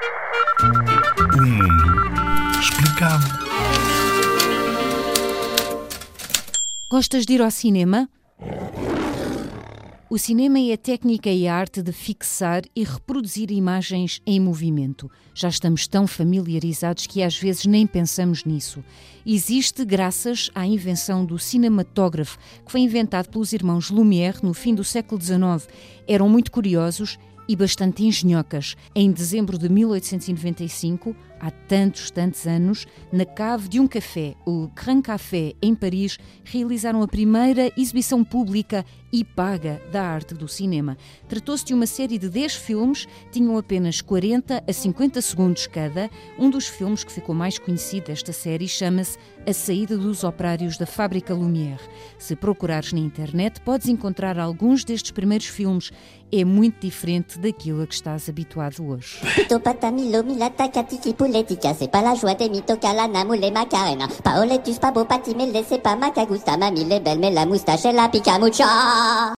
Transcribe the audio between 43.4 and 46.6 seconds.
apenas 40 a 50 segundos cada. Um